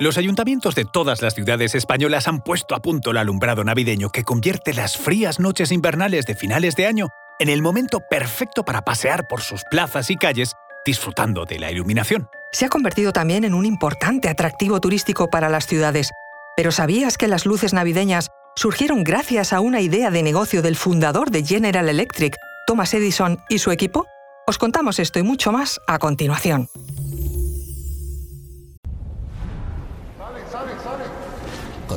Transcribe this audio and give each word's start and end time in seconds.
Los 0.00 0.18
ayuntamientos 0.18 0.74
de 0.74 0.84
todas 0.84 1.22
las 1.22 1.34
ciudades 1.34 1.76
españolas 1.76 2.26
han 2.26 2.40
puesto 2.40 2.74
a 2.74 2.80
punto 2.82 3.12
el 3.12 3.16
alumbrado 3.16 3.62
navideño 3.62 4.10
que 4.10 4.24
convierte 4.24 4.74
las 4.74 4.96
frías 4.96 5.38
noches 5.38 5.70
invernales 5.70 6.26
de 6.26 6.34
finales 6.34 6.74
de 6.74 6.88
año 6.88 7.10
en 7.38 7.48
el 7.48 7.62
momento 7.62 8.00
perfecto 8.10 8.64
para 8.64 8.82
pasear 8.82 9.28
por 9.28 9.40
sus 9.40 9.62
plazas 9.70 10.10
y 10.10 10.16
calles 10.16 10.54
disfrutando 10.84 11.44
de 11.44 11.60
la 11.60 11.70
iluminación. 11.70 12.28
Se 12.50 12.64
ha 12.64 12.68
convertido 12.68 13.12
también 13.12 13.44
en 13.44 13.54
un 13.54 13.66
importante 13.66 14.28
atractivo 14.28 14.80
turístico 14.80 15.30
para 15.30 15.48
las 15.48 15.68
ciudades. 15.68 16.10
Pero 16.56 16.72
¿sabías 16.72 17.16
que 17.16 17.28
las 17.28 17.46
luces 17.46 17.72
navideñas 17.72 18.30
surgieron 18.56 19.04
gracias 19.04 19.52
a 19.52 19.60
una 19.60 19.80
idea 19.80 20.10
de 20.10 20.24
negocio 20.24 20.60
del 20.60 20.74
fundador 20.74 21.30
de 21.30 21.44
General 21.44 21.88
Electric, 21.88 22.36
Thomas 22.66 22.94
Edison, 22.94 23.38
y 23.48 23.60
su 23.60 23.70
equipo? 23.70 24.06
Os 24.48 24.58
contamos 24.58 24.98
esto 24.98 25.20
y 25.20 25.22
mucho 25.22 25.52
más 25.52 25.80
a 25.86 26.00
continuación. 26.00 26.68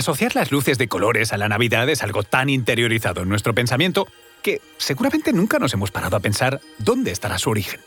Asociar 0.00 0.34
las 0.34 0.50
luces 0.50 0.78
de 0.78 0.88
colores 0.88 1.34
a 1.34 1.36
la 1.36 1.50
Navidad 1.50 1.86
es 1.90 2.02
algo 2.02 2.22
tan 2.22 2.48
interiorizado 2.48 3.20
en 3.20 3.28
nuestro 3.28 3.54
pensamiento 3.54 4.08
que 4.40 4.62
seguramente 4.78 5.30
nunca 5.30 5.58
nos 5.58 5.74
hemos 5.74 5.90
parado 5.90 6.16
a 6.16 6.20
pensar 6.20 6.58
dónde 6.78 7.10
estará 7.10 7.36
su 7.36 7.50
origen. 7.50 7.80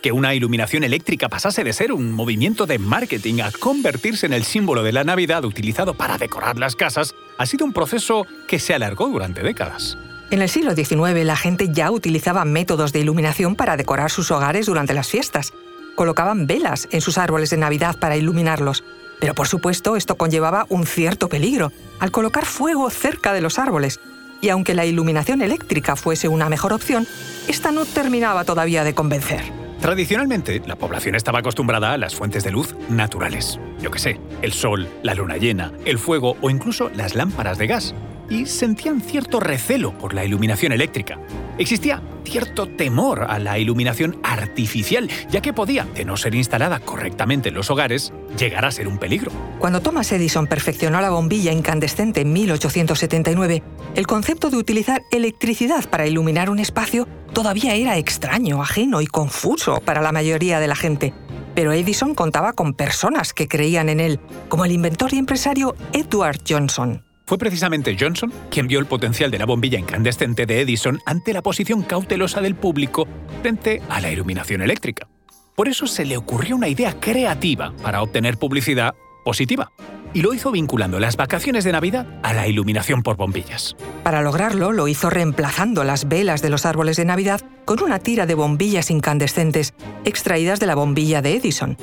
Que 0.00 0.12
una 0.12 0.32
iluminación 0.32 0.84
eléctrica 0.84 1.28
pasase 1.28 1.64
de 1.64 1.72
ser 1.72 1.90
un 1.90 2.12
movimiento 2.12 2.66
de 2.66 2.78
marketing 2.78 3.40
a 3.40 3.50
convertirse 3.50 4.26
en 4.26 4.32
el 4.32 4.44
símbolo 4.44 4.84
de 4.84 4.92
la 4.92 5.02
Navidad 5.02 5.44
utilizado 5.44 5.94
para 5.94 6.18
decorar 6.18 6.56
las 6.56 6.76
casas 6.76 7.16
ha 7.36 7.46
sido 7.46 7.64
un 7.64 7.72
proceso 7.72 8.28
que 8.46 8.60
se 8.60 8.72
alargó 8.72 9.08
durante 9.08 9.42
décadas. 9.42 9.98
En 10.30 10.42
el 10.42 10.48
siglo 10.48 10.72
XIX 10.72 11.24
la 11.24 11.34
gente 11.34 11.70
ya 11.72 11.90
utilizaba 11.90 12.44
métodos 12.44 12.92
de 12.92 13.00
iluminación 13.00 13.56
para 13.56 13.76
decorar 13.76 14.12
sus 14.12 14.30
hogares 14.30 14.66
durante 14.66 14.94
las 14.94 15.08
fiestas. 15.08 15.52
Colocaban 15.96 16.46
velas 16.46 16.86
en 16.92 17.00
sus 17.00 17.18
árboles 17.18 17.50
de 17.50 17.56
Navidad 17.56 17.98
para 17.98 18.16
iluminarlos. 18.16 18.84
Pero 19.20 19.34
por 19.34 19.48
supuesto 19.48 19.96
esto 19.96 20.16
conllevaba 20.16 20.66
un 20.68 20.86
cierto 20.86 21.28
peligro 21.28 21.72
al 22.00 22.10
colocar 22.10 22.44
fuego 22.44 22.90
cerca 22.90 23.32
de 23.32 23.40
los 23.40 23.58
árboles. 23.58 24.00
Y 24.40 24.50
aunque 24.50 24.74
la 24.74 24.84
iluminación 24.84 25.40
eléctrica 25.42 25.96
fuese 25.96 26.28
una 26.28 26.48
mejor 26.48 26.72
opción, 26.72 27.06
esta 27.48 27.72
no 27.72 27.86
terminaba 27.86 28.44
todavía 28.44 28.84
de 28.84 28.94
convencer. 28.94 29.40
Tradicionalmente, 29.80 30.62
la 30.66 30.76
población 30.76 31.14
estaba 31.14 31.40
acostumbrada 31.40 31.92
a 31.92 31.98
las 31.98 32.14
fuentes 32.14 32.44
de 32.44 32.50
luz 32.50 32.74
naturales. 32.88 33.60
Yo 33.80 33.90
qué 33.90 33.98
sé, 33.98 34.20
el 34.42 34.52
sol, 34.52 34.88
la 35.02 35.14
luna 35.14 35.36
llena, 35.36 35.72
el 35.84 35.98
fuego 35.98 36.36
o 36.40 36.50
incluso 36.50 36.90
las 36.94 37.14
lámparas 37.14 37.58
de 37.58 37.66
gas 37.66 37.94
y 38.30 38.46
sentían 38.46 39.00
cierto 39.00 39.40
recelo 39.40 39.96
por 39.96 40.14
la 40.14 40.24
iluminación 40.24 40.72
eléctrica. 40.72 41.18
Existía 41.58 42.02
cierto 42.24 42.66
temor 42.66 43.26
a 43.28 43.38
la 43.38 43.58
iluminación 43.58 44.18
artificial, 44.22 45.08
ya 45.30 45.40
que 45.40 45.52
podía, 45.52 45.84
de 45.94 46.04
no 46.04 46.16
ser 46.16 46.34
instalada 46.34 46.80
correctamente 46.80 47.48
en 47.48 47.54
los 47.54 47.70
hogares, 47.70 48.12
llegar 48.38 48.64
a 48.64 48.70
ser 48.70 48.88
un 48.88 48.98
peligro. 48.98 49.30
Cuando 49.58 49.80
Thomas 49.80 50.10
Edison 50.12 50.46
perfeccionó 50.46 51.00
la 51.00 51.10
bombilla 51.10 51.52
incandescente 51.52 52.20
en 52.20 52.32
1879, 52.32 53.62
el 53.94 54.06
concepto 54.06 54.50
de 54.50 54.56
utilizar 54.56 55.02
electricidad 55.10 55.88
para 55.88 56.06
iluminar 56.06 56.50
un 56.50 56.58
espacio 56.58 57.08
todavía 57.32 57.74
era 57.74 57.96
extraño, 57.96 58.60
ajeno 58.62 59.00
y 59.00 59.06
confuso 59.06 59.80
para 59.80 60.02
la 60.02 60.12
mayoría 60.12 60.60
de 60.60 60.68
la 60.68 60.76
gente. 60.76 61.14
Pero 61.54 61.72
Edison 61.72 62.14
contaba 62.14 62.52
con 62.52 62.74
personas 62.74 63.32
que 63.32 63.48
creían 63.48 63.88
en 63.88 64.00
él, 64.00 64.20
como 64.48 64.66
el 64.66 64.72
inventor 64.72 65.14
y 65.14 65.18
empresario 65.18 65.74
Edward 65.92 66.40
Johnson. 66.46 67.05
Fue 67.26 67.38
precisamente 67.38 67.96
Johnson 67.98 68.32
quien 68.50 68.68
vio 68.68 68.78
el 68.78 68.86
potencial 68.86 69.32
de 69.32 69.38
la 69.38 69.46
bombilla 69.46 69.80
incandescente 69.80 70.46
de 70.46 70.60
Edison 70.60 71.00
ante 71.06 71.32
la 71.32 71.42
posición 71.42 71.82
cautelosa 71.82 72.40
del 72.40 72.54
público 72.54 73.08
frente 73.42 73.82
a 73.88 74.00
la 74.00 74.12
iluminación 74.12 74.62
eléctrica. 74.62 75.08
Por 75.56 75.68
eso 75.68 75.88
se 75.88 76.04
le 76.04 76.16
ocurrió 76.16 76.54
una 76.54 76.68
idea 76.68 77.00
creativa 77.00 77.72
para 77.82 78.02
obtener 78.02 78.36
publicidad 78.36 78.94
positiva. 79.24 79.72
Y 80.14 80.22
lo 80.22 80.34
hizo 80.34 80.52
vinculando 80.52 81.00
las 81.00 81.16
vacaciones 81.16 81.64
de 81.64 81.72
Navidad 81.72 82.06
a 82.22 82.32
la 82.32 82.46
iluminación 82.46 83.02
por 83.02 83.16
bombillas. 83.16 83.74
Para 84.04 84.22
lograrlo, 84.22 84.70
lo 84.70 84.86
hizo 84.86 85.10
reemplazando 85.10 85.82
las 85.82 86.06
velas 86.06 86.42
de 86.42 86.50
los 86.50 86.64
árboles 86.64 86.96
de 86.96 87.06
Navidad 87.06 87.40
con 87.64 87.82
una 87.82 87.98
tira 87.98 88.26
de 88.26 88.34
bombillas 88.34 88.88
incandescentes 88.88 89.74
extraídas 90.04 90.60
de 90.60 90.66
la 90.66 90.76
bombilla 90.76 91.22
de 91.22 91.34
Edison. 91.34 91.76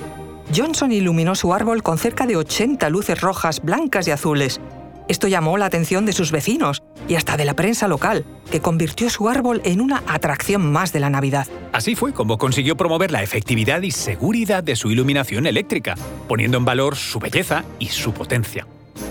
Johnson 0.55 0.93
iluminó 0.93 1.35
su 1.35 1.53
árbol 1.53 1.83
con 1.83 1.97
cerca 1.97 2.25
de 2.25 2.37
80 2.37 2.89
luces 2.89 3.19
rojas, 3.19 3.61
blancas 3.61 4.07
y 4.07 4.11
azules, 4.11 4.61
esto 5.07 5.27
llamó 5.27 5.57
la 5.57 5.65
atención 5.65 6.05
de 6.05 6.13
sus 6.13 6.31
vecinos 6.31 6.83
y 7.07 7.15
hasta 7.15 7.37
de 7.37 7.45
la 7.45 7.55
prensa 7.55 7.87
local, 7.87 8.25
que 8.51 8.61
convirtió 8.61 9.09
su 9.09 9.29
árbol 9.29 9.61
en 9.65 9.81
una 9.81 10.03
atracción 10.07 10.71
más 10.71 10.93
de 10.93 10.99
la 10.99 11.09
Navidad. 11.09 11.47
Así 11.71 11.95
fue 11.95 12.13
como 12.13 12.37
consiguió 12.37 12.77
promover 12.77 13.11
la 13.11 13.23
efectividad 13.23 13.81
y 13.81 13.91
seguridad 13.91 14.63
de 14.63 14.75
su 14.75 14.91
iluminación 14.91 15.47
eléctrica, 15.47 15.95
poniendo 16.27 16.57
en 16.57 16.65
valor 16.65 16.95
su 16.95 17.19
belleza 17.19 17.63
y 17.79 17.87
su 17.87 18.13
potencia. 18.13 18.67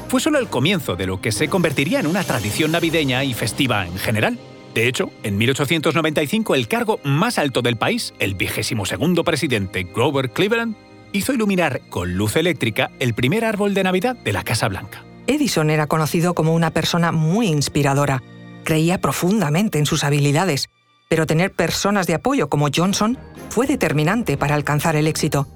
Fue 0.09 0.21
solo 0.21 0.39
el 0.39 0.49
comienzo 0.49 0.97
de 0.97 1.07
lo 1.07 1.21
que 1.21 1.33
se 1.33 1.49
convertiría 1.49 2.01
en 2.01 2.07
una 2.07 2.25
tradición 2.25 2.73
navideña 2.73 3.25
y 3.25 3.35
festiva 3.35 3.87
en 3.87 3.97
general. 3.99 4.39
De 4.75 4.89
hecho, 4.89 5.11
en 5.23 5.37
1895 5.37 6.55
el 6.55 6.69
cargo 6.69 7.01
más 7.05 7.39
alto 7.39 7.63
del 7.63 7.77
país, 7.77 8.15
el 8.19 8.35
vigésimo 8.35 8.87
segundo 8.87 9.25
presidente 9.25 9.85
Grover 9.85 10.31
Cleveland, 10.31 10.77
hizo 11.13 11.33
iluminar 11.33 11.83
con 11.91 12.15
luz 12.15 12.37
eléctrica 12.37 12.91
el 12.99 13.15
primer 13.15 13.45
árbol 13.45 13.75
de 13.75 13.85
Navidad 13.85 14.17
de 14.17 14.33
la 14.33 14.45
Casa 14.45 14.69
Blanca. 14.69 15.05
Edison 15.27 15.71
era 15.71 15.87
conocido 15.87 16.35
como 16.35 16.55
una 16.55 16.71
persona 16.71 17.13
muy 17.13 17.47
inspiradora. 17.47 18.23
Creía 18.65 19.01
profundamente 19.01 19.79
en 19.79 19.87
sus 19.87 20.05
habilidades, 20.05 20.69
pero 21.09 21.27
tener 21.27 21.53
personas 21.53 22.07
de 22.07 22.15
apoyo 22.15 22.49
como 22.49 22.69
Johnson 22.75 23.19
fue 23.51 23.67
determinante 23.67 24.37
para 24.37 24.55
alcanzar 24.55 24.97
el 24.97 25.07
éxito. 25.07 25.47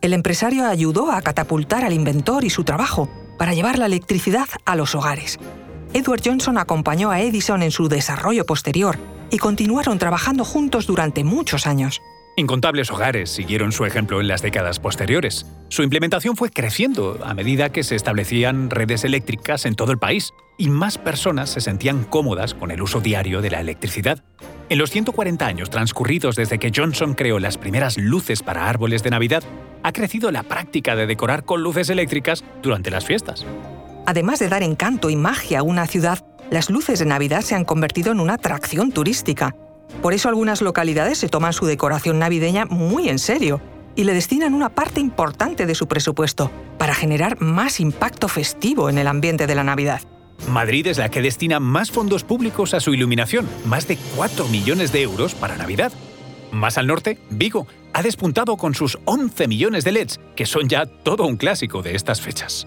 El 0.00 0.12
empresario 0.12 0.66
ayudó 0.66 1.10
a 1.10 1.22
catapultar 1.22 1.84
al 1.84 1.92
inventor 1.92 2.44
y 2.44 2.50
su 2.50 2.64
trabajo 2.64 3.08
para 3.38 3.54
llevar 3.54 3.78
la 3.78 3.86
electricidad 3.86 4.48
a 4.64 4.76
los 4.76 4.94
hogares. 4.94 5.38
Edward 5.92 6.20
Johnson 6.24 6.58
acompañó 6.58 7.10
a 7.10 7.20
Edison 7.20 7.62
en 7.62 7.70
su 7.70 7.88
desarrollo 7.88 8.44
posterior 8.44 8.98
y 9.30 9.38
continuaron 9.38 9.98
trabajando 9.98 10.44
juntos 10.44 10.86
durante 10.86 11.24
muchos 11.24 11.66
años. 11.66 12.00
Incontables 12.38 12.90
hogares 12.90 13.30
siguieron 13.30 13.72
su 13.72 13.86
ejemplo 13.86 14.20
en 14.20 14.28
las 14.28 14.42
décadas 14.42 14.78
posteriores. 14.78 15.46
Su 15.70 15.82
implementación 15.82 16.36
fue 16.36 16.50
creciendo 16.50 17.18
a 17.24 17.32
medida 17.32 17.70
que 17.70 17.82
se 17.82 17.96
establecían 17.96 18.68
redes 18.68 19.04
eléctricas 19.04 19.64
en 19.64 19.74
todo 19.74 19.90
el 19.90 19.96
país 19.96 20.34
y 20.58 20.68
más 20.68 20.98
personas 20.98 21.48
se 21.48 21.62
sentían 21.62 22.04
cómodas 22.04 22.52
con 22.52 22.70
el 22.70 22.82
uso 22.82 23.00
diario 23.00 23.40
de 23.40 23.48
la 23.48 23.60
electricidad. 23.60 24.22
En 24.68 24.76
los 24.76 24.90
140 24.90 25.46
años 25.46 25.70
transcurridos 25.70 26.36
desde 26.36 26.58
que 26.58 26.70
Johnson 26.76 27.14
creó 27.14 27.38
las 27.38 27.56
primeras 27.56 27.96
luces 27.96 28.42
para 28.42 28.68
árboles 28.68 29.02
de 29.02 29.10
Navidad, 29.10 29.42
ha 29.82 29.92
crecido 29.92 30.30
la 30.30 30.42
práctica 30.42 30.94
de 30.94 31.06
decorar 31.06 31.46
con 31.46 31.62
luces 31.62 31.88
eléctricas 31.88 32.44
durante 32.62 32.90
las 32.90 33.06
fiestas. 33.06 33.46
Además 34.04 34.40
de 34.40 34.50
dar 34.50 34.62
encanto 34.62 35.08
y 35.08 35.16
magia 35.16 35.60
a 35.60 35.62
una 35.62 35.86
ciudad, 35.86 36.22
las 36.50 36.68
luces 36.68 36.98
de 36.98 37.06
Navidad 37.06 37.40
se 37.40 37.54
han 37.54 37.64
convertido 37.64 38.12
en 38.12 38.20
una 38.20 38.34
atracción 38.34 38.92
turística 38.92 39.56
por 40.02 40.14
eso 40.14 40.28
algunas 40.28 40.62
localidades 40.62 41.18
se 41.18 41.28
toman 41.28 41.52
su 41.52 41.66
decoración 41.66 42.18
navideña 42.18 42.66
muy 42.66 43.08
en 43.08 43.18
serio 43.18 43.60
y 43.94 44.04
le 44.04 44.14
destinan 44.14 44.54
una 44.54 44.68
parte 44.68 45.00
importante 45.00 45.66
de 45.66 45.74
su 45.74 45.88
presupuesto 45.88 46.50
para 46.78 46.94
generar 46.94 47.40
más 47.40 47.80
impacto 47.80 48.28
festivo 48.28 48.90
en 48.90 48.98
el 48.98 49.06
ambiente 49.06 49.46
de 49.46 49.54
la 49.54 49.64
Navidad. 49.64 50.02
Madrid 50.50 50.86
es 50.86 50.98
la 50.98 51.08
que 51.08 51.22
destina 51.22 51.60
más 51.60 51.90
fondos 51.90 52.22
públicos 52.22 52.74
a 52.74 52.80
su 52.80 52.92
iluminación, 52.92 53.48
más 53.64 53.88
de 53.88 53.96
4 54.16 54.46
millones 54.48 54.92
de 54.92 55.02
euros 55.02 55.34
para 55.34 55.56
Navidad. 55.56 55.92
Más 56.52 56.78
al 56.78 56.86
norte, 56.86 57.18
Vigo 57.30 57.66
ha 57.92 58.02
despuntado 58.02 58.56
con 58.56 58.74
sus 58.74 58.98
11 59.06 59.48
millones 59.48 59.84
de 59.84 59.92
LEDs, 59.92 60.20
que 60.36 60.46
son 60.46 60.68
ya 60.68 60.86
todo 60.86 61.26
un 61.26 61.36
clásico 61.36 61.82
de 61.82 61.94
estas 61.94 62.20
fechas. 62.20 62.66